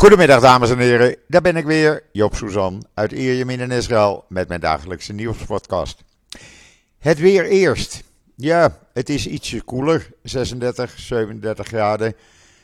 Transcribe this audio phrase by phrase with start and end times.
[0.00, 4.48] Goedemiddag dames en heren, daar ben ik weer, Joop Suzan uit Ierjemien in Israël met
[4.48, 6.04] mijn dagelijkse nieuwspodcast.
[6.98, 8.02] Het weer eerst.
[8.36, 12.14] Ja, het is ietsje koeler, 36, 37 graden.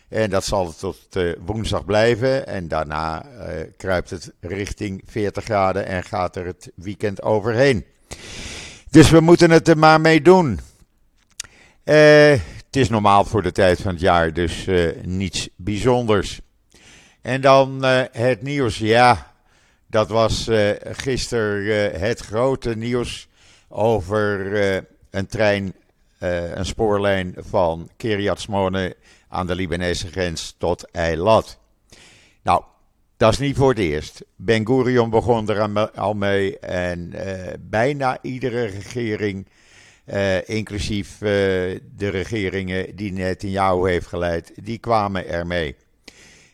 [0.08, 2.46] En dat zal tot uh, woensdag blijven.
[2.46, 3.40] En daarna uh,
[3.76, 7.84] kruipt het richting 40 graden en gaat er het weekend overheen.
[8.90, 10.60] Dus we moeten het er maar mee doen.
[11.84, 12.30] Uh,
[12.66, 14.66] het is normaal voor de tijd van het jaar, dus
[15.02, 16.40] niets bijzonders.
[17.26, 18.78] En dan het nieuws.
[18.78, 19.32] Ja,
[19.86, 20.50] dat was
[20.82, 23.28] gisteren het grote nieuws
[23.68, 24.56] over
[25.10, 25.74] een trein,
[26.18, 28.46] een spoorlijn van Kiryat
[29.28, 31.58] aan de Libanese grens tot Eilat.
[32.42, 32.62] Nou,
[33.16, 34.24] dat is niet voor het eerst.
[34.36, 37.22] Ben Gurion begon er al mee en uh,
[37.60, 39.46] bijna iedere regering,
[40.06, 41.28] uh, inclusief uh,
[41.96, 45.76] de regeringen die Netanyahu heeft geleid, die kwamen ermee.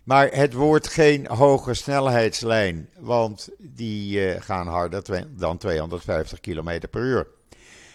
[0.02, 7.26] Maar het wordt geen hoge snelheidslijn, want die gaan harder dan 250 km per uur.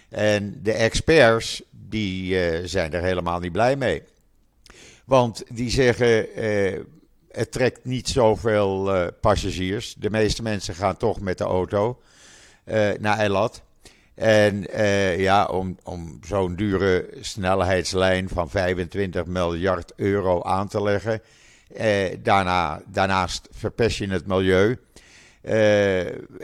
[0.09, 2.37] En de experts, die
[2.67, 4.03] zijn er helemaal niet blij mee.
[5.05, 6.79] Want die zeggen, eh,
[7.31, 9.95] het trekt niet zoveel passagiers.
[9.97, 12.01] De meeste mensen gaan toch met de auto
[12.99, 13.61] naar Eilat.
[14.15, 14.65] En
[15.17, 21.21] ja, om, om zo'n dure snelheidslijn van 25 miljard euro aan te leggen.
[22.21, 24.77] Daarna, daarnaast verpest je het milieu.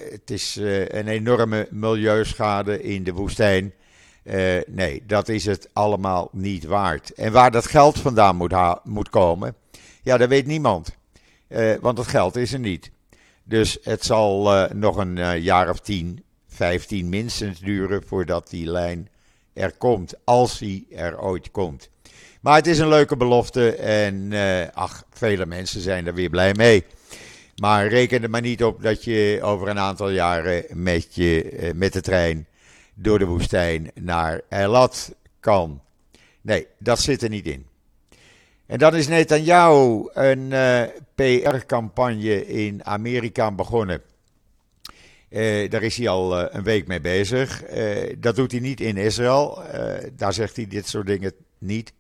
[0.10, 0.56] het is
[0.88, 3.74] een enorme milieuschade in de woestijn.
[4.68, 7.14] Nee, dat is het allemaal niet waard.
[7.14, 9.56] En waar dat geld vandaan moet, moet komen,
[10.04, 10.96] ja, dat weet niemand.
[11.82, 12.92] Want het geld is er niet.
[13.44, 19.10] Dus het zal nog een jaar of 10, 15 minstens duren voordat die lijn
[19.54, 20.14] er komt.
[20.24, 21.90] Als die er ooit komt.
[22.44, 24.32] Maar het is een leuke belofte en
[24.74, 26.84] ach, vele mensen zijn er weer blij mee.
[27.56, 31.94] Maar reken er maar niet op dat je over een aantal jaren met, je, met
[31.94, 32.48] de trein
[32.94, 35.82] door de woestijn naar Eilat kan.
[36.42, 37.66] Nee, dat zit er niet in.
[38.66, 40.82] En dan is Netanyahu een eh,
[41.16, 44.02] PR-campagne in Amerika begonnen.
[45.70, 47.64] Daar is hij al een week mee bezig.
[48.18, 49.64] dat doet hij niet in Israël.
[50.16, 51.94] daar zegt hij dit soort dingen niet.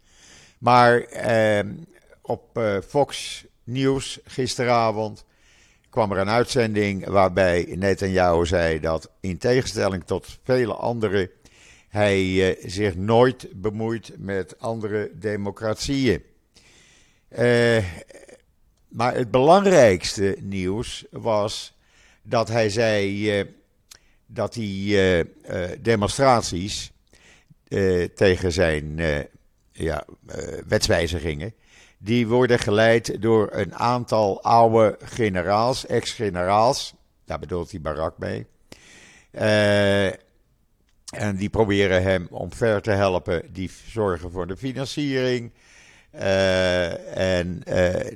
[0.63, 1.73] Maar ehm,
[2.21, 5.25] op Fox News gisteravond
[5.89, 11.29] kwam er een uitzending waarbij Netanyahu zei dat in tegenstelling tot vele anderen
[11.93, 16.23] hij uh, zich nooit bemoeit met andere democratieën.
[17.29, 17.83] Uh,
[18.87, 21.77] maar het belangrijkste nieuws was
[22.21, 23.45] dat hij zei uh,
[24.25, 24.97] dat die
[25.81, 26.91] demonstraties
[28.15, 28.99] tegen zijn
[29.73, 30.05] ja,
[30.67, 31.53] wetswijzigingen
[32.03, 36.93] die worden geleid door een aantal oude generaals, ex-generaals.
[37.25, 38.45] Daar bedoelt hij Barak mee.
[39.31, 43.53] Uh, en die proberen hem omver te helpen.
[43.53, 45.51] Die zorgen voor de financiering.
[46.15, 47.63] Uh, en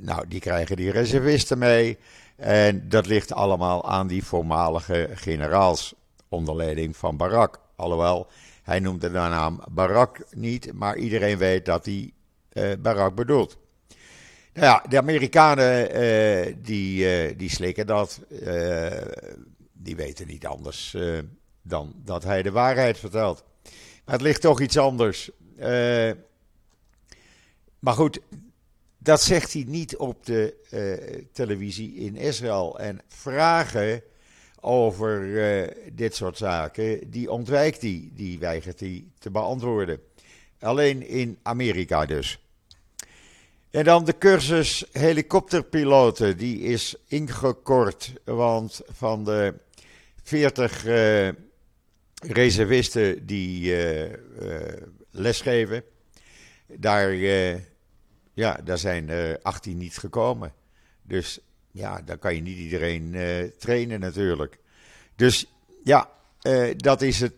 [0.02, 1.98] nou, die krijgen die reservisten mee.
[2.36, 5.94] En dat ligt allemaal aan die voormalige generaals
[6.30, 7.60] onder leiding van Barak.
[7.76, 8.28] Alhoewel,
[8.68, 12.12] hij noemde de naam Barak niet, maar iedereen weet dat hij
[12.80, 13.58] Barak bedoelt.
[14.54, 18.22] Nou ja, de Amerikanen uh, die, uh, die slikken dat.
[18.30, 18.88] Uh,
[19.74, 20.98] die weten niet anders
[21.62, 23.44] dan dat hij de waarheid vertelt.
[24.06, 25.30] Maar het ligt toch iets anders.
[27.80, 28.20] maar goed,
[28.98, 30.56] dat zegt hij niet op de
[31.34, 32.80] televisie in Israël.
[32.80, 34.02] En vragen
[34.68, 40.00] over dit soort zaken, die ontwijkt hij, die weigert hij te beantwoorden.
[40.60, 42.40] Alleen in Amerika dus.
[43.70, 49.54] En dan de cursus helikopterpiloten, die is ingekort, want van de
[50.24, 51.36] 40 uh, eh,
[52.14, 54.14] reservisten die uh,
[55.12, 55.84] lesgeven,
[56.68, 57.14] daar,
[58.34, 60.54] ja, daar zijn er 18 niet gekomen.
[61.02, 61.40] Dus
[61.78, 63.16] ja, dan kan je niet iedereen
[63.58, 64.60] trainen natuurlijk.
[65.16, 65.46] Dus
[65.84, 66.10] ja,
[66.78, 67.34] dat is het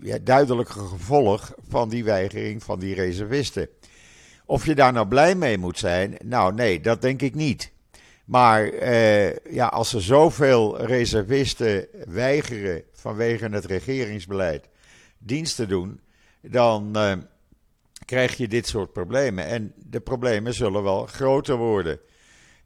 [0.00, 3.68] ja, duidelijke gevolg van die weigering van die reservisten.
[4.44, 7.72] Of je daar nou blij mee moet zijn, nou nee, dat denk ik niet.
[8.30, 14.68] Maar eh, ja, als er zoveel reservisten weigeren vanwege het regeringsbeleid
[15.18, 16.00] dienst te doen,
[16.42, 17.12] dan eh,
[18.04, 19.46] krijg je dit soort problemen.
[19.46, 22.00] En de problemen zullen wel groter worden.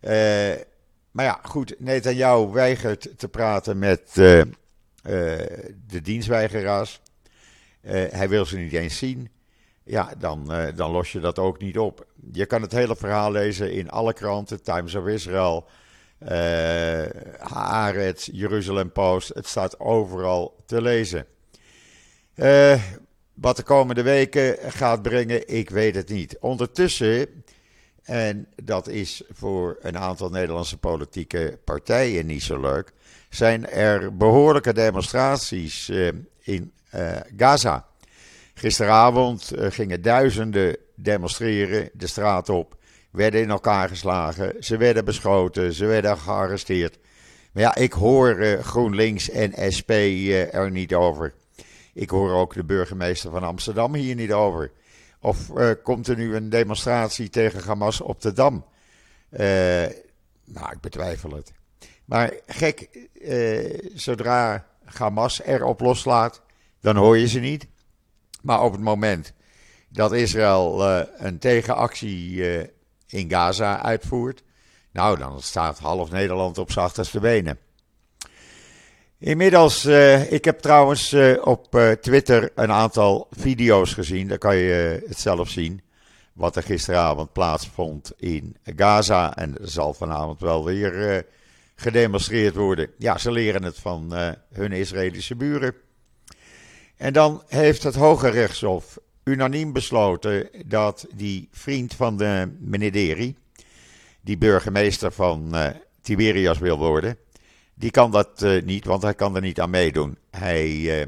[0.04, 0.54] Uh,
[1.10, 4.42] maar ja, goed, Netanyahu weigert te praten met uh,
[5.86, 7.00] de dienstweigeraars.
[7.90, 9.30] hij wil ze niet eens zien.
[9.84, 12.06] ja, dan, dan los je dat ook niet op.
[12.32, 15.66] Je kan het hele verhaal lezen in alle kranten, Times of Israel,
[16.22, 16.28] uh,
[17.38, 19.34] Haaretz, Jeruzalem Post.
[19.34, 21.26] Het staat overal te lezen.
[23.34, 26.36] Wat de komende weken gaat brengen, ik weet het niet.
[26.40, 27.44] Ondertussen,
[28.04, 32.92] en dat is voor een aantal Nederlandse politieke partijen niet zo leuk,
[33.28, 36.08] zijn er behoorlijke demonstraties uh,
[36.40, 36.72] in
[37.36, 37.86] Gaza.
[38.54, 42.76] Gisteravond gingen duizenden demonstreren de straat op
[43.14, 46.98] werden in elkaar geslagen, ze werden beschoten, ze werden gearresteerd.
[47.52, 51.34] Maar ja, ik hoor GroenLinks en SP eh, er niet over.
[51.92, 54.70] Ik hoor ook de burgemeester van Amsterdam hier niet over.
[55.24, 58.64] Of uh, komt er nu een demonstratie tegen Hamas op de Dam?
[60.44, 61.52] nou, ik betwijfel het.
[62.04, 63.08] Maar gek,
[63.94, 66.42] zodra Hamas erop loslaat,
[66.80, 67.66] dan hoor je ze niet.
[68.42, 69.32] Maar op het moment
[69.88, 70.84] dat Israël
[71.16, 72.42] een tegenactie
[73.06, 74.42] in Gaza uitvoert,
[74.92, 77.58] nou dan staat half Nederland op zijn achterste benen.
[79.24, 84.56] Inmiddels, uh, ik heb trouwens uh, op uh, Twitter een aantal video's gezien, daar kan
[84.56, 85.80] je het zelf zien,
[86.32, 89.36] wat er gisteravond plaatsvond in Gaza.
[89.36, 91.26] En zal vanavond wel weer
[91.76, 92.90] gedemonstreerd worden.
[92.98, 94.12] Ja, ze leren het van
[94.52, 95.74] hun Israëlische buren.
[96.96, 103.36] En dan heeft het Hoge Rechtshof unaniem besloten dat die vriend van de meneer Deri,
[104.20, 105.54] die burgemeester van
[106.02, 107.18] Tiberias wil worden,
[107.74, 110.18] die kan dat uh, niet, want hij kan er niet aan meedoen.
[110.30, 111.06] Hij uh,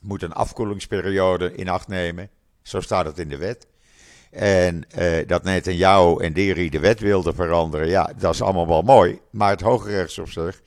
[0.00, 2.30] moet een afkoelingsperiode in acht nemen,
[2.62, 3.66] zo staat het in de wet.
[4.30, 4.84] En
[5.26, 9.20] dat Netanyahu en Deri de wet wilden veranderen, ja, dat is allemaal wel mooi.
[9.30, 10.62] Maar het Hoge Rechtshof zegt,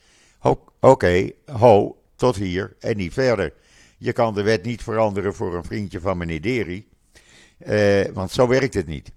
[0.80, 3.52] oké, ho, tot hier en niet verder.
[3.98, 6.88] Je kan de wet niet veranderen voor een vriendje van meneer Deri.
[7.66, 9.12] Uh, want zo werkt het niet.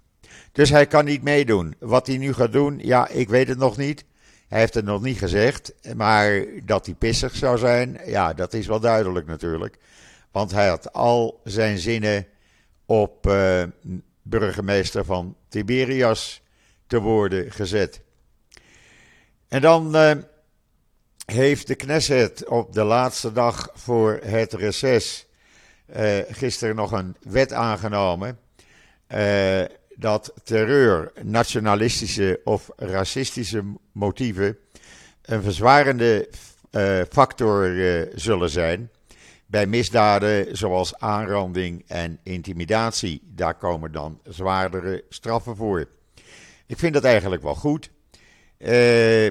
[0.52, 1.74] Dus hij kan niet meedoen.
[1.78, 4.04] Wat hij nu gaat doen, ja, ik weet het nog niet.
[4.52, 5.74] Hij heeft het nog niet gezegd.
[5.96, 9.78] Maar dat hij pissig zou zijn, ja, dat is wel duidelijk natuurlijk.
[10.30, 12.26] Want hij had al zijn zinnen
[12.86, 13.62] op uh,
[14.22, 16.42] burgemeester van Tiberias
[16.86, 18.00] te worden gezet.
[19.48, 20.10] En dan uh,
[21.24, 25.26] heeft de Knesset op de laatste dag voor het reces
[25.96, 28.38] uh, gisteren nog een wet aangenomen.
[30.02, 33.62] Dat terreur, nationalistische of racistische
[33.92, 34.56] motieven
[35.22, 36.28] een verzwarende
[36.70, 37.74] uh, factor
[38.14, 38.90] zullen zijn
[39.46, 43.22] bij misdaden zoals aanranding en intimidatie.
[43.24, 45.88] Daar komen dan zwaardere straffen voor.
[46.66, 47.90] Ik vind dat eigenlijk wel goed.
[48.58, 49.30] Uh,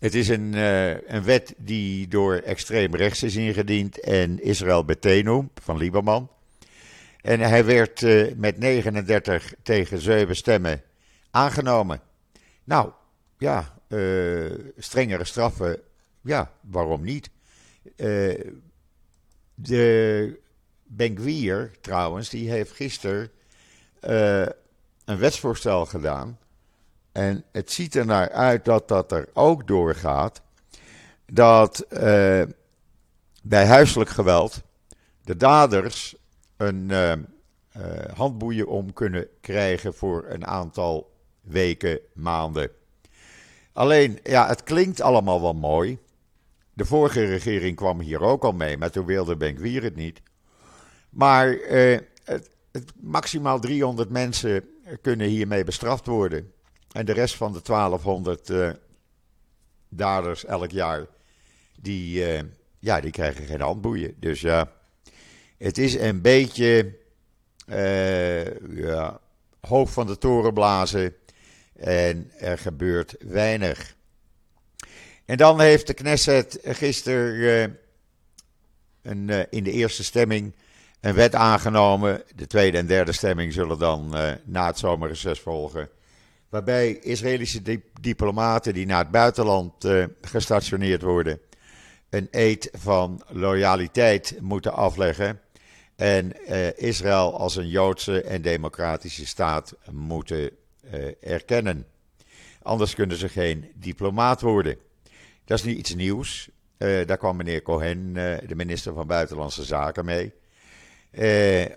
[0.00, 0.52] het is een,
[1.14, 6.30] een wet die door extreem rechts is ingediend en Israël Betenu van Lieberman.
[7.22, 10.82] En hij werd uh, met 39 tegen 7 stemmen
[11.30, 12.00] aangenomen.
[12.64, 12.92] Nou,
[13.38, 15.80] ja, uh, strengere straffen,
[16.20, 17.30] ja, waarom niet?
[19.54, 20.40] de
[20.82, 23.30] Benkwier trouwens, die heeft gisteren
[25.04, 26.38] een wetsvoorstel gedaan
[27.12, 30.42] en het ziet er naar uit dat dat er ook doorgaat.
[31.26, 31.86] Dat
[33.42, 34.62] bij huiselijk geweld
[35.24, 36.16] de daders
[36.60, 37.22] een uh, uh,
[38.14, 42.70] handboeien om kunnen krijgen voor een aantal weken, maanden.
[43.72, 45.98] Alleen, ja, het klinkt allemaal wel mooi.
[46.72, 50.22] De vorige regering kwam hier ook al mee, maar toen wilde Benkwier het niet.
[51.10, 54.64] Maar het, het, maximaal 300 mensen
[55.00, 56.52] kunnen hiermee bestraft worden.
[56.92, 58.74] En de rest van de 1200 uh, eh,
[59.88, 61.06] daders elk jaar,
[61.80, 62.24] die,
[62.78, 64.14] ja, die krijgen geen handboeien.
[64.18, 64.79] Dus ja,
[65.60, 66.94] het is een beetje
[67.66, 69.20] uh, ja,
[69.60, 71.14] hoog van de toren blazen
[71.76, 73.94] en er gebeurt weinig.
[75.24, 77.78] En dan heeft de Knesset gisteren
[79.02, 80.54] een, in de eerste stemming
[81.00, 82.22] een wet aangenomen.
[82.34, 84.14] De tweede en derde stemming zullen dan
[84.44, 85.88] na het zomerreces volgen
[86.48, 89.72] waarbij Israëlische diplomaten die naar het buitenland
[90.20, 91.40] gestationeerd worden
[92.10, 95.40] een eed van loyaliteit moeten afleggen
[96.00, 100.50] en uh, Israël als een Joodse en democratische staat moeten
[100.94, 101.86] uh, erkennen.
[102.62, 104.76] Anders kunnen ze geen diplomaat worden.
[105.44, 106.50] Dat is niet iets nieuws.
[106.78, 108.12] daar kwam meneer Cohen,
[108.46, 110.32] de minister van Buitenlandse Zaken, mee.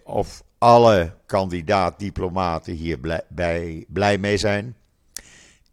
[0.04, 4.76] of alle kandidaat-diplomaten hier blij, blij mee zijn.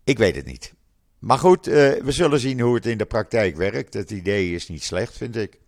[0.04, 0.73] Ik weet het niet.
[1.19, 3.95] Maar goed, we zullen zien hoe het in de praktijk werkt.
[3.95, 5.59] Het idee is niet slecht, vind ik.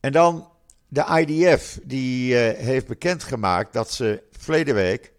[0.00, 0.48] En dan
[0.88, 5.12] de IDF die heeft bekendgemaakt dat ze verleden week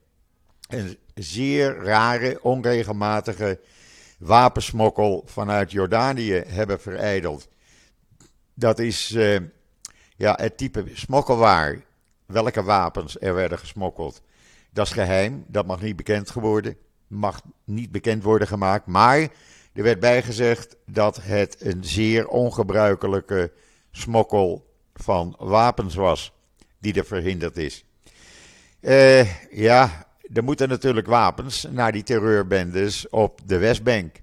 [0.67, 3.59] een zeer rare, onregelmatige
[4.19, 7.47] wapensmokkel vanuit Jordanië hebben vereideld.
[8.53, 9.39] Dat is uh,
[10.15, 11.85] ja, het type smokkelwaar.
[12.25, 14.21] Welke wapens er werden gesmokkeld.
[14.71, 18.85] Dat is geheim, dat mag niet bekend geworden, mag niet bekend worden gemaakt.
[18.85, 19.19] Maar
[19.73, 23.51] er werd bijgezegd dat het een zeer ongebruikelijke
[23.91, 24.66] smokkel
[25.01, 26.31] van wapens was
[26.79, 27.85] die er verhinderd is.
[28.81, 34.15] Uh, ja, er moeten natuurlijk wapens naar die terreurbendes op de Westbank.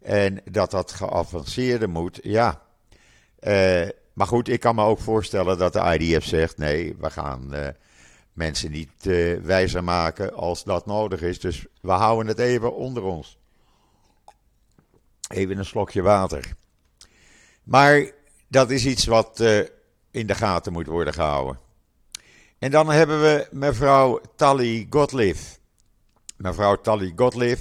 [0.00, 2.62] En dat dat geavanceerde moet, ja.
[3.40, 7.54] Uh, maar goed, ik kan me ook voorstellen dat de IDF zegt: nee, we gaan
[7.54, 7.66] uh,
[8.32, 9.04] mensen niet
[9.42, 11.40] wijzer maken als dat nodig is.
[11.40, 13.38] Dus we houden het even onder ons.
[15.28, 16.54] Even een slokje water.
[17.62, 18.10] Maar
[18.48, 19.44] dat is iets wat
[20.12, 21.58] in de gaten moet worden gehouden.
[22.58, 25.36] En dan hebben we mevrouw Tali Gottlieb.
[26.36, 27.58] Mevrouw Tali Gottlieb,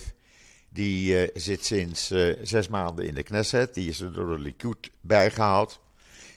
[0.69, 3.73] die uh, zit sinds uh, zes maanden in de Knesset.
[3.73, 5.79] Die is er door de Likud bijgehaald.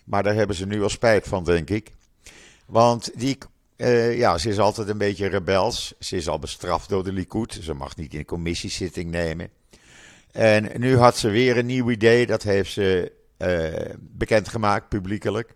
[0.04, 1.92] Maar daar hebben ze nu al spijt van, denk ik.
[2.66, 3.38] Want die,
[3.76, 5.94] uh, ja, ze is altijd een beetje rebels.
[5.98, 7.58] Ze is al bestraft door de Likud.
[7.62, 9.50] Ze mag niet in een commissiezitting nemen.
[10.32, 12.26] En nu had ze weer een nieuw idee.
[12.26, 13.12] Dat heeft ze
[13.98, 15.54] bekendgemaakt publiekelijk.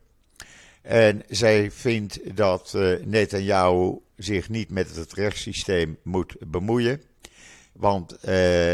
[0.82, 7.02] En zij vindt dat uh, Netanyahu zich niet met het rechtssysteem moet bemoeien.
[7.72, 8.20] Want uh,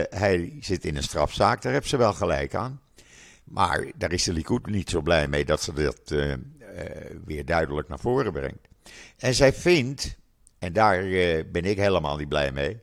[0.09, 2.81] hij zit in een strafzaak, daar heeft ze wel gelijk aan.
[3.45, 6.35] Maar daar is de Likud niet zo blij mee dat ze dat uh,
[7.25, 8.69] weer duidelijk naar voren brengt.
[9.17, 10.17] En zij vindt,
[10.59, 11.03] en daar
[11.53, 12.81] ben ik helemaal niet blij mee,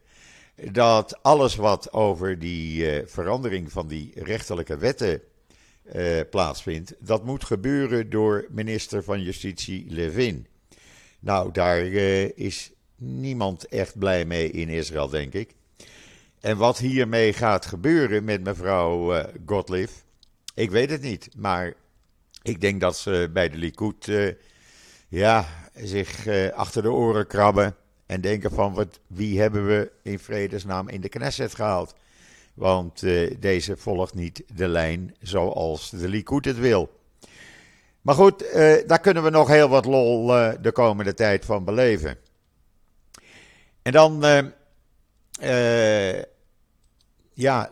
[0.71, 5.21] dat alles wat over die verandering van die rechterlijke wetten
[5.95, 6.93] uh, plaatsvindt.
[6.99, 10.47] Dat moet gebeuren door minister van Justitie Levin.
[11.19, 15.55] Nou, daar uh, is niemand echt blij mee in Israël, denk ik.
[16.39, 19.89] En wat hiermee gaat gebeuren met mevrouw uh, Gottlieb,
[20.53, 21.29] ik weet het niet.
[21.37, 21.73] Maar
[22.41, 24.11] ik denk dat ze bij de Likud
[25.07, 25.45] ja,
[25.75, 31.01] zich achter de oren krabben en denken van wat, wie hebben we in vredesnaam in
[31.01, 31.95] de Knesset gehaald.
[32.61, 36.89] Want uh, deze volgt niet de lijn zoals de Likud het wil.
[38.01, 41.63] Maar goed, uh, daar kunnen we nog heel wat lol uh, de komende tijd van
[41.63, 42.17] beleven.
[43.81, 44.23] En dan,
[47.33, 47.71] ja,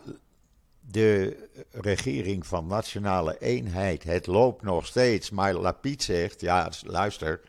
[0.80, 1.36] de
[1.70, 4.04] regering van Nationale Eenheid.
[4.04, 7.40] Het loopt nog steeds, maar Lapid zegt, ja, luister,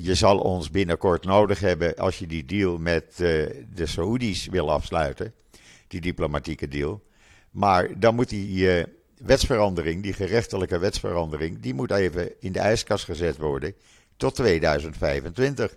[0.00, 5.32] je zal ons binnenkort nodig hebben als je die deal met de Saoedi's wil afsluiten
[5.88, 7.02] die diplomatieke deal.
[7.50, 8.84] Maar dan moet die uh,
[9.16, 13.74] wetsverandering, die gerechtelijke wetsverandering, die moet even in de ijskast gezet worden
[14.16, 15.76] tot 2025.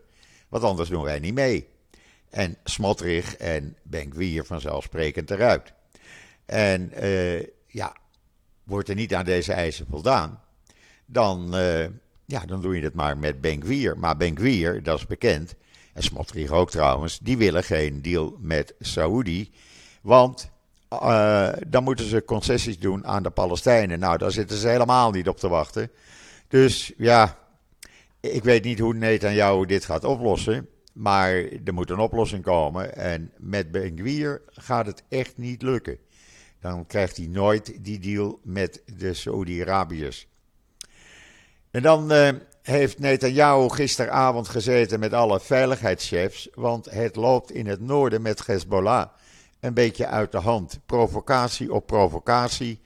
[0.49, 1.67] Want anders doen wij niet mee.
[2.29, 5.73] En Smotrich en Benkwier vanzelfsprekend eruit.
[6.45, 7.95] En uh, ja,
[8.63, 10.41] wordt er niet aan deze eisen voldaan,
[11.05, 11.85] dan, uh,
[12.25, 13.97] ja, dan doe je het maar met Benkwier.
[13.97, 15.55] Maar Benkwier, dat is bekend,
[15.93, 19.51] en Smotrich ook trouwens, die willen geen deal met Saoedi.
[20.01, 20.51] Want
[20.93, 23.99] uh, dan moeten ze concessies doen aan de Palestijnen.
[23.99, 25.91] Nou, daar zitten ze helemaal niet op te wachten.
[26.47, 27.37] Dus ja,
[28.19, 30.67] ik weet niet hoe Netanyahu dit gaat oplossen.
[30.93, 31.33] Maar
[31.65, 32.95] er moet een oplossing komen.
[32.95, 35.97] En met Ben gaat het echt niet lukken.
[36.59, 40.27] Dan krijgt hij nooit die deal met de Saudi-Arabiërs.
[41.71, 42.29] En dan uh,
[42.61, 46.49] heeft Netanyahu gisteravond gezeten met alle veiligheidschefs.
[46.53, 49.07] Want het loopt in het noorden met Hezbollah
[49.61, 50.79] een beetje uit de hand.
[50.85, 52.79] Provocatie op provocatie.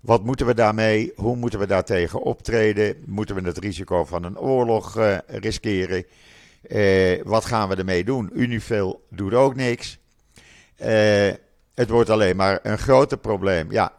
[0.00, 1.12] Wat moeten we daarmee?
[1.16, 2.96] Hoe moeten we daartegen optreden?
[3.06, 6.04] Moeten we het risico van een oorlog uh, riskeren?
[6.68, 8.30] Uh, wat gaan we ermee doen?
[8.34, 9.98] Unifil doet ook niks.
[10.80, 11.30] Uh,
[11.74, 13.72] het wordt alleen maar een groter probleem.
[13.72, 13.92] Ja,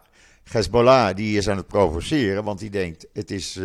[0.50, 3.60] Hezbollah die is aan het provoceren, want die denkt: het is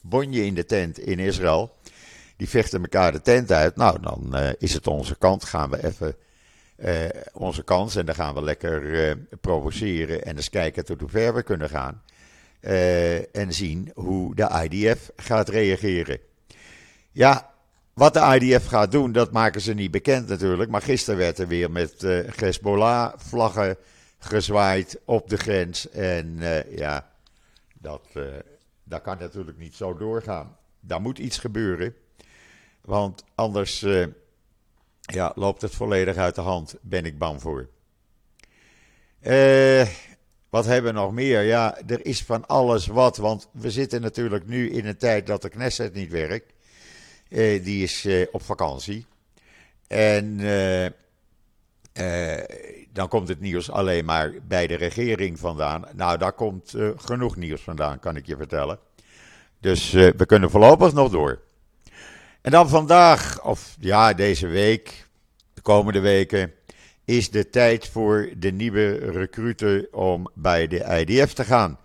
[0.00, 1.76] bonje in de tent in Israël.
[2.36, 3.76] Die vechten elkaar de tent uit.
[3.76, 5.44] Nou, dan is het onze kant.
[5.44, 6.16] Gaan we even
[6.84, 7.96] uh, onze kans.
[7.96, 11.68] En dan gaan we lekker uh, provoceren en eens kijken tot hoe ver we kunnen
[11.68, 12.02] gaan.
[12.60, 16.18] Uh, en zien hoe de IDF gaat reageren.
[17.10, 17.50] Ja,
[17.94, 20.70] wat de IDF gaat doen, dat maken ze niet bekend natuurlijk.
[20.70, 22.00] Maar gisteren werd er weer met
[22.36, 23.76] Hezbollah-vlaggen
[24.18, 25.90] gezwaaid op de grens.
[25.90, 26.38] En
[26.76, 27.10] ja,
[27.72, 28.08] dat,
[28.84, 30.56] dat kan natuurlijk niet zo doorgaan.
[30.80, 31.94] Daar moet iets gebeuren.
[32.80, 33.84] Want anders
[35.12, 37.68] ja, loopt het volledig uit de hand, ben ik bang voor.
[39.22, 39.86] Uh,
[40.50, 41.42] wat hebben we nog meer?
[41.42, 43.16] Ja, er is van alles wat.
[43.16, 46.52] Want we zitten natuurlijk nu in een tijd dat de Knesset niet werkt.
[47.28, 49.06] Eh, die is eh, op vakantie.
[49.86, 50.86] En eh,
[51.92, 52.44] eh,
[52.92, 55.84] dan komt het nieuws alleen maar bij de regering vandaan.
[55.94, 58.78] Nou, daar komt eh, genoeg nieuws vandaan, kan ik je vertellen.
[59.60, 61.40] Dus eh, we kunnen voorlopig nog door.
[62.40, 65.06] En dan vandaag, of ja, deze week,
[65.54, 66.52] de komende weken,
[67.04, 71.78] is de tijd voor de nieuwe recruten om bij de IDF te gaan.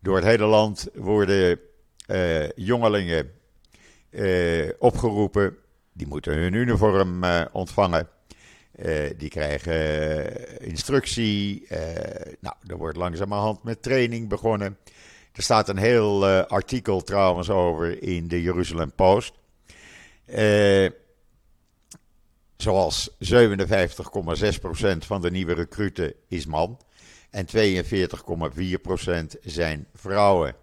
[0.00, 1.60] Door het hele land worden
[2.06, 3.30] eh, jongelingen
[4.10, 5.56] eh, opgeroepen.
[5.92, 8.08] Die moeten hun uniform eh, ontvangen.
[9.16, 11.66] Die krijgen instructie.
[12.40, 14.78] nou, er wordt langzamerhand met training begonnen.
[15.32, 19.32] Er staat een heel artikel trouwens over in de Jeruzalem Post.
[20.26, 20.90] Eh,
[22.56, 26.80] zoals 57,6% van de nieuwe recruten is man
[27.30, 30.54] en 42,4% zijn vrouwen.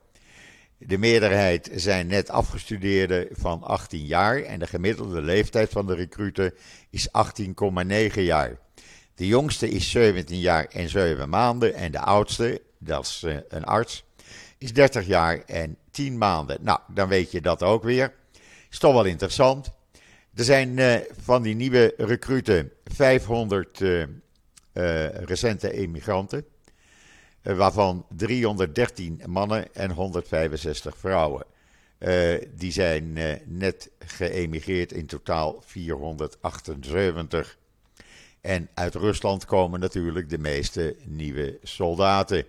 [0.78, 6.54] De meerderheid zijn net afgestudeerden van 18 jaar en de gemiddelde leeftijd van de recruten
[6.90, 8.58] is 18,9 jaar.
[9.16, 13.64] De jongste is 17 jaar en 7 maanden en de oudste, dat is eh, een
[13.64, 14.04] arts,
[14.58, 16.58] is 30 jaar en 10 maanden.
[16.62, 18.14] Nou, dan weet je dat ook weer.
[18.74, 19.72] Is toch wel interessant.
[20.34, 24.08] Er zijn eh, van die nieuwe recruten 500 eh, eh,
[25.10, 26.46] recente emigranten,
[27.42, 31.46] waarvan 313 mannen en 165 vrouwen.
[32.56, 37.58] Die zijn net geëmigreerd, in totaal 478.
[38.42, 42.46] En uit Rusland komen natuurlijk de meeste nieuwe soldaten.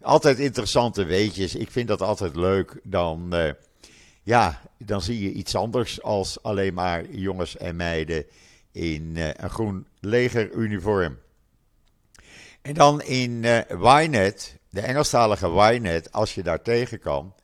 [0.00, 1.54] Altijd interessante weetjes.
[1.54, 2.80] Ik vind dat altijd leuk.
[2.82, 3.34] Dan,
[4.28, 8.24] ja, dan zie je iets anders als alleen maar jongens en meiden
[8.72, 11.18] in eh, een groen legeruniform.
[12.62, 17.34] En dan in Ynet, de Engelstalige Ynet, als je daar tegen kan.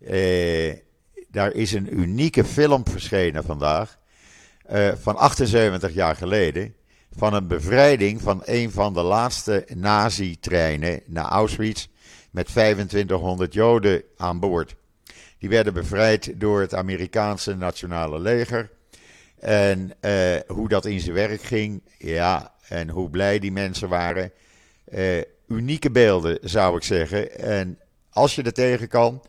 [0.00, 0.76] eh,
[1.28, 3.98] daar is een unieke film verschenen vandaag.
[5.00, 6.74] van 78 jaar geleden.
[7.16, 11.86] Van een bevrijding van een van de laatste nazi-treinen naar Auschwitz.
[12.30, 14.76] Met 2500 Joden aan boord.
[15.44, 18.70] Die werden bevrijd door het Amerikaanse nationale leger.
[19.38, 24.32] En eh, hoe dat in zijn werk ging, ja, en hoe blij die mensen waren.
[24.84, 27.38] Eh, unieke beelden, zou ik zeggen.
[27.38, 27.78] En
[28.10, 29.22] als je er tegen kan,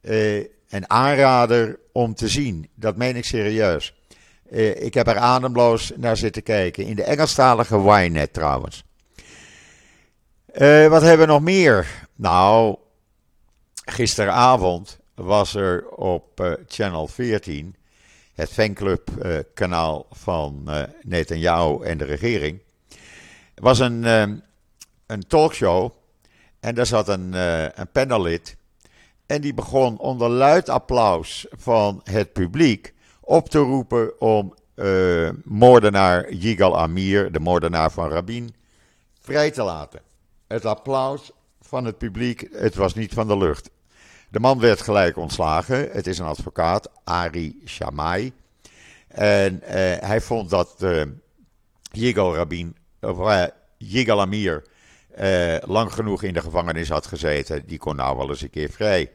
[0.00, 0.36] eh,
[0.68, 2.68] een aanrader om te zien.
[2.74, 3.94] Dat meen ik serieus.
[4.74, 6.84] Ik heb er ademloos naar zitten kijken.
[6.84, 8.84] In de Engelstalige Ynet trouwens.
[10.88, 12.06] Wat hebben we nog meer?
[12.14, 12.76] Nou,
[13.84, 17.76] gisteravond was er op eh, Channel 14,
[18.34, 22.60] het fanclub-kanaal van eh Netanyahu en de regering,
[23.54, 24.26] was een, eh,
[25.06, 25.92] een talkshow
[26.60, 28.40] en daar zat een, eh een
[29.26, 36.32] en die begon onder luid applaus van het publiek op te roepen om eh, moordenaar
[36.32, 38.54] Yigal Amir, de moordenaar van Rabin,
[39.20, 40.00] vrij te laten.
[40.46, 43.70] Het applaus van het publiek, het was niet van de lucht.
[44.30, 45.88] De man werd gelijk ontslagen.
[45.92, 48.32] Het is een advocaat, Ari Shamai.
[49.08, 51.02] En eh, hij vond dat eh
[51.92, 53.44] Yigal Rabin, of eh,
[53.76, 54.64] Yigal Amir,
[55.64, 57.66] lang genoeg in de gevangenis had gezeten.
[57.66, 59.10] Die kon nou wel eens een keer vrij.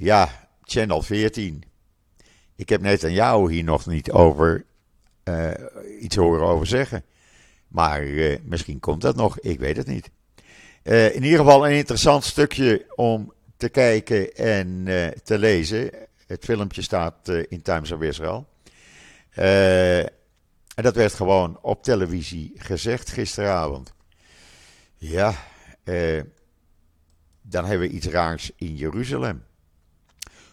[0.00, 1.62] Ja, Channel 14.
[2.56, 4.64] Ik heb net aan jou hier nog niet over
[6.00, 7.04] iets horen over zeggen.
[7.68, 8.02] Maar
[8.42, 10.10] misschien komt dat nog, ik weet het niet.
[11.14, 15.90] In ieder geval een interessant stukje om te kijken en eh, te lezen.
[16.26, 18.48] Het filmpje staat eh, in Times of Israel.
[19.30, 23.92] Eh, en dat werd gewoon op televisie gezegd gisteravond.
[24.96, 25.34] Ja,
[27.42, 29.44] dan hebben we iets raars in Jeruzalem.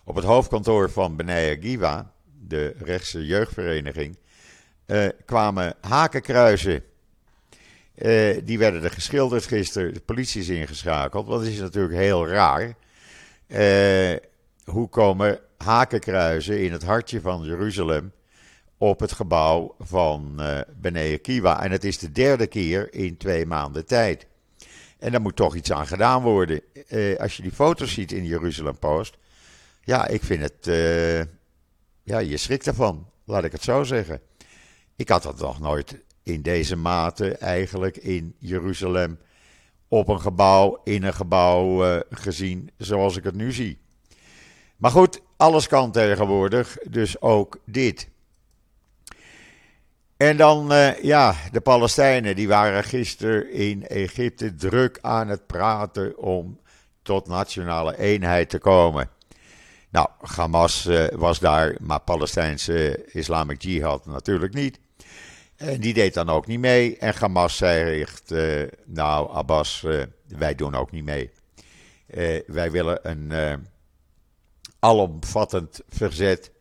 [0.03, 2.11] Op het hoofdkantoor van Bnei Akiva,
[2.47, 4.17] de rechtse jeugdvereniging,
[5.25, 6.83] kwamen hakenkruizen.
[8.43, 9.93] Die werden er geschilderd gisteren.
[9.93, 11.27] De politie is ingeschakeld.
[11.27, 12.75] Want het is natuurlijk heel raar.
[13.47, 14.15] Eh,
[14.65, 18.11] hoe komen hakenkruizen in het hartje van Jeruzalem
[18.77, 21.63] op het gebouw van eh Bnei Akiva?
[21.63, 24.25] En het is de derde keer in twee maanden tijd.
[24.99, 26.61] En daar moet toch iets aan gedaan worden.
[26.87, 29.17] Eh, als je die foto's ziet in Jeruzalem Post.
[29.83, 30.67] Ja, ik vind het.
[30.67, 31.19] eh,
[32.03, 33.09] ja, je schrikt ervan.
[33.23, 34.21] Laat ik het zo zeggen.
[34.95, 39.17] Ik had dat nog nooit in deze mate eigenlijk in Jeruzalem
[39.87, 43.77] op een gebouw, in een gebouw eh, gezien zoals ik het nu zie.
[44.77, 48.09] Maar goed, alles kan tegenwoordig, dus ook dit.
[50.17, 56.17] En dan, uh, ja, de Palestijnen, die waren gisteren in Egypte druk aan het praten
[56.17, 56.59] om
[57.01, 59.09] tot nationale eenheid te komen.
[59.89, 64.79] Nou, Hamas uh, was daar, maar Palestijnse Islamic Jihad natuurlijk niet.
[65.55, 66.97] En die deed dan ook niet mee.
[66.97, 69.85] En Hamas zei echt, uh, nou Abbas,
[70.27, 71.31] wij doen ook niet mee.
[72.47, 73.31] wij willen een
[74.79, 76.51] alomvattend verzet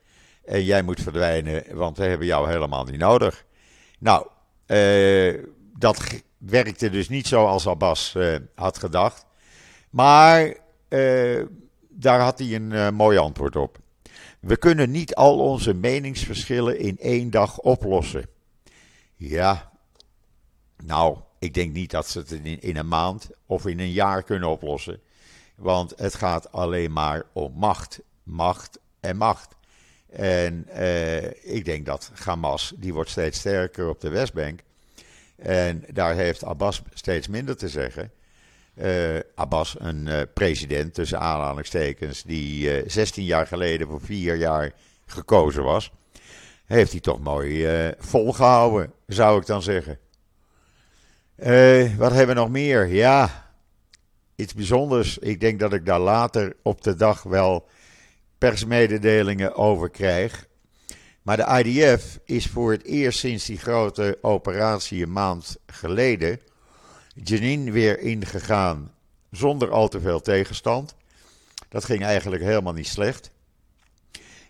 [0.44, 3.44] en jij moet verdwijnen, want we hebben jou helemaal niet nodig.
[3.98, 4.26] Nou,
[5.78, 9.26] dat werkte dus niet zoals Abbas uh, had gedacht.
[9.90, 10.56] Maar
[11.88, 13.78] daar had hij een mooi antwoord op.
[14.40, 18.28] We kunnen niet al onze meningsverschillen in één dag oplossen.
[19.16, 19.72] Ja,
[20.84, 24.48] nou, ik denk niet dat ze het in, een maand of in een jaar kunnen
[24.48, 25.00] oplossen.
[25.56, 29.56] Want het gaat alleen maar om macht, macht en macht.
[30.10, 34.60] En uh, ik denk dat Hamas, die wordt steeds sterker op de Westbank.
[35.36, 38.10] En daar heeft Abbas steeds minder te zeggen.
[38.74, 44.72] Uh, Abbas, een uh, president tussen aanhalingstekens, die 16 jaar geleden voor vier jaar
[45.06, 45.90] gekozen was,
[46.64, 49.98] heeft hij toch mooi volgehouden, zou ik dan zeggen.
[51.96, 52.86] wat hebben we nog meer?
[52.86, 53.52] Ja,
[54.36, 55.18] iets bijzonders.
[55.18, 57.68] Ik denk dat ik daar later op de dag wel
[58.38, 60.46] persmededelingen over krijg.
[61.22, 66.40] Maar de IDF is voor het eerst sinds die grote operatie een maand geleden
[67.14, 68.92] Jenin weer ingegaan
[69.30, 70.94] zonder al te veel tegenstand.
[71.68, 73.30] Dat ging eigenlijk helemaal niet slecht.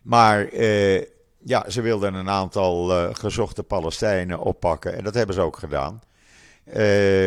[0.03, 1.03] Maar eh,
[1.45, 6.03] ja, ze wilden een aantal uh, gezochte Palestijnen oppakken en dat hebben ze ook gedaan.
[6.77, 7.27] Uh,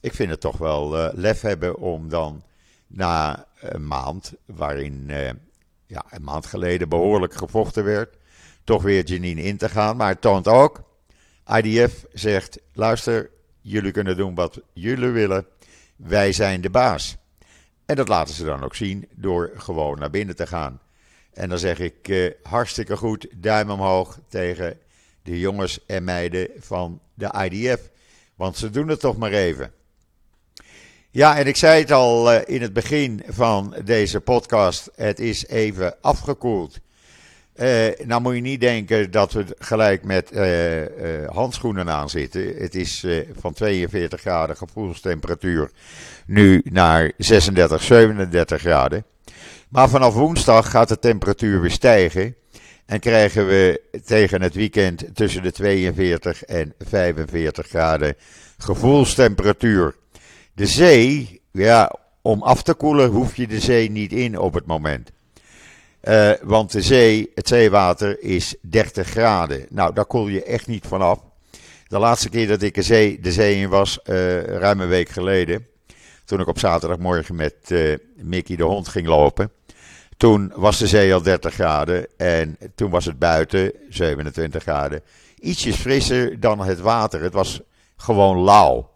[0.00, 2.42] ik vind het toch wel uh, lef hebben om dan
[2.86, 5.10] na een maand waarin
[5.86, 8.16] ja, een maand geleden behoorlijk gevochten werd,
[8.64, 9.96] toch weer Janine in te gaan.
[9.96, 10.82] Maar het toont ook,
[11.56, 15.46] IDF zegt, luister, jullie kunnen doen wat jullie willen,
[15.96, 17.16] wij zijn de baas.
[17.86, 20.80] En dat laten ze dan ook zien door gewoon naar binnen te gaan.
[21.34, 24.78] En dan zeg ik eh, hartstikke goed, duim omhoog tegen
[25.22, 27.90] de jongens en meiden van de IDF.
[28.34, 29.72] Want ze doen het toch maar even.
[31.10, 34.90] Ja, en ik zei het al uh, in het begin van deze podcast.
[34.96, 36.78] Het is even afgekoeld.
[37.56, 42.56] Uh, nou moet je niet denken dat we gelijk met uh, handschoenen aan zitten.
[42.56, 43.06] Het is
[43.38, 45.70] van 42 graden gevoelstemperatuur
[46.26, 49.04] nu naar 36, 37 graden.
[49.68, 52.36] Maar vanaf woensdag gaat de temperatuur weer stijgen.
[52.86, 58.14] En krijgen we tegen het weekend tussen de 42 en 45 graden
[58.58, 59.94] gevoelstemperatuur.
[60.54, 64.66] De zee, ja, om af te koelen hoef je de zee niet in op het
[64.66, 65.10] moment.
[66.02, 69.66] Uh, want de zee, het zeewater is 30 graden.
[69.70, 71.20] Nou, daar koel je echt niet vanaf.
[71.88, 75.08] De laatste keer dat ik de zee, de zee in was, uh, ruim een week
[75.08, 75.66] geleden.
[76.24, 79.50] Toen ik op zaterdagmorgen met uh, Mickey de hond ging lopen.
[80.16, 85.02] Toen was de zee al 30 graden en toen was het buiten 27 graden.
[85.38, 87.22] Ietsjes frisser dan het water.
[87.22, 87.60] Het was
[87.96, 88.90] gewoon lauw.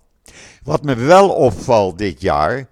[0.63, 2.69] Wat me wel opvalt dit jaar,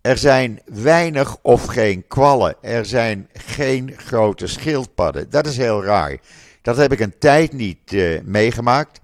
[0.00, 2.56] er zijn weinig of geen kwallen.
[2.60, 5.30] Er zijn geen grote schildpadden.
[5.30, 6.18] Dat is heel raar.
[6.62, 9.00] Dat heb ik een tijd niet uh, meegemaakt.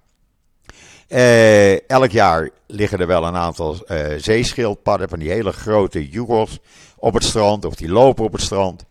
[1.08, 6.58] Uh, elk jaar liggen er wel een aantal uh, zeeschildpadden van die hele grote jugels
[6.96, 8.84] op het strand, of die lopen op het strand.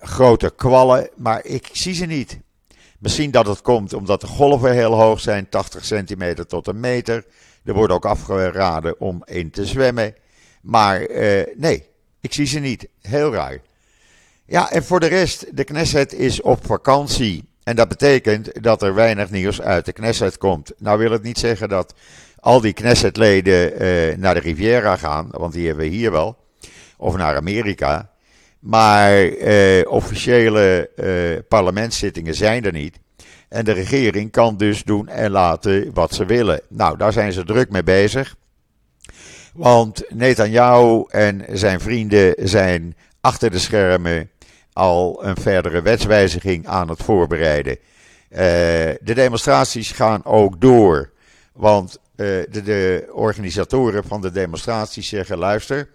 [0.00, 2.38] grote kwallen, maar ik zie ze niet.
[2.98, 7.24] Misschien dat het komt omdat de golven heel hoog zijn, 80 centimeter tot een meter.
[7.64, 10.14] Er wordt ook afgeraden om in te zwemmen.
[10.62, 11.08] Maar
[11.56, 11.86] nee,
[12.20, 12.88] ik zie ze niet.
[13.00, 13.60] Heel raar.
[14.44, 17.47] Ja, en voor de rest, de Knesset is op vakantie.
[17.68, 20.72] En dat betekent dat er weinig nieuws uit de Knesset komt.
[20.78, 21.94] Nou wil het niet zeggen dat
[22.40, 26.36] al die Knessetleden uh, naar de Riviera gaan, want die hebben we hier wel.
[26.96, 28.10] Of naar Amerika.
[28.58, 30.90] Maar uh, officiële
[31.48, 32.98] parlementszittingen zijn er niet.
[33.48, 36.60] En de regering kan dus doen en laten wat ze willen.
[36.68, 38.36] Nou, daar zijn ze druk mee bezig.
[39.54, 44.30] Want Netanyahu en zijn vrienden zijn achter de schermen
[44.78, 47.78] al een verdere wetswijziging aan het voorbereiden.
[48.30, 51.10] Uh, de demonstraties gaan ook door.
[51.52, 55.88] Want uh, de, de, organisatoren van de demonstraties zeggen: luister,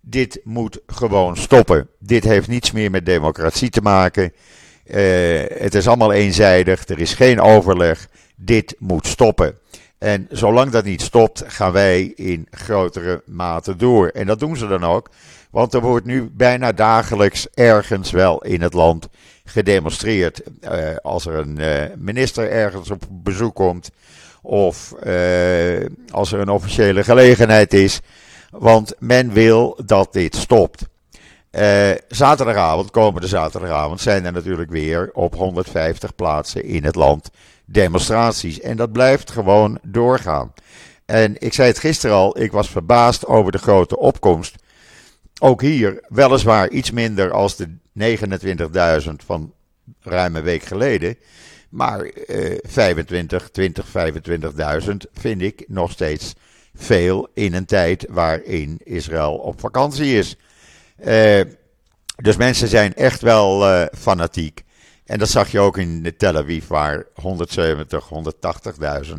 [0.00, 1.88] dit moet gewoon stoppen.
[1.98, 4.32] Dit heeft niets meer met democratie te maken.
[4.84, 4.94] Uh,
[5.48, 8.08] het is allemaal eenzijdig, er is geen overleg.
[8.36, 9.58] Dit moet stoppen.
[9.98, 14.08] En zolang dat niet stopt, gaan wij in grotere mate door.
[14.08, 15.10] En dat doen ze dan ook,
[15.50, 19.08] want er wordt nu bijna dagelijks ergens wel in het land
[19.44, 20.42] gedemonstreerd
[21.02, 23.90] als er een minister ergens op bezoek komt.
[24.42, 24.94] Of
[26.10, 28.00] als er een officiële gelegenheid is.
[28.50, 30.86] Want men wil dat dit stopt.
[31.50, 37.30] Uh, zaterdagavond, komende zaterdagavond, zijn er natuurlijk weer op 150 plaatsen in het land
[37.66, 38.60] demonstraties.
[38.60, 40.52] En dat blijft gewoon doorgaan.
[41.04, 44.54] En ik zei het gisteren al, ik was verbaasd over de grote opkomst.
[45.40, 47.68] Ook hier, weliswaar iets minder als de
[49.06, 49.52] 29.000 van
[50.00, 51.16] ruim een week geleden.
[51.68, 53.86] Maar uh, 25, 20,
[54.86, 56.34] 25.000 vind ik nog steeds
[56.74, 60.36] veel in een tijd waarin Israël op vakantie is.
[61.04, 61.40] Uh,
[62.16, 64.64] dus mensen zijn echt wel uh, fanatiek.
[65.06, 68.10] En dat zag je ook in Tel Aviv, waar 170,
[69.06, 69.12] 180.000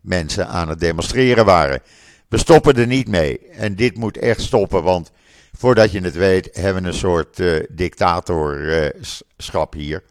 [0.00, 1.82] mensen aan het demonstreren waren.
[2.28, 3.38] We stoppen er niet mee.
[3.38, 5.10] En dit moet echt stoppen, want
[5.52, 10.02] voordat je het weet, hebben we een soort uh, dictatorschap hier.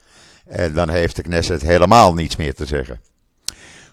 [0.46, 3.02] En dan heeft de Knesset helemaal niets meer te zeggen.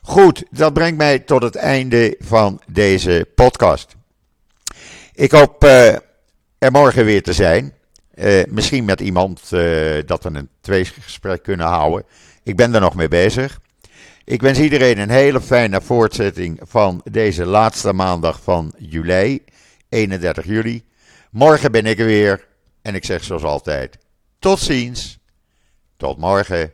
[0.03, 3.95] Goed, dat brengt mij tot het einde van deze podcast.
[5.15, 5.95] Ik hoop uh,
[6.59, 7.75] er morgen weer te zijn.
[8.17, 12.05] Uh, misschien met iemand uh, dat we een tweegesprek kunnen houden.
[12.43, 13.61] Ik ben er nog mee bezig.
[14.25, 19.45] Ik wens iedereen een hele fijne voortzetting van deze laatste maandag van juli,
[19.89, 20.85] 31 juli.
[21.31, 22.47] Morgen ben ik er weer
[22.83, 23.99] en ik zeg zoals altijd:
[24.39, 25.19] tot ziens,
[25.97, 26.73] tot morgen.